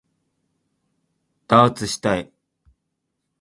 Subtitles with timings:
[1.47, 2.33] ダーツしたい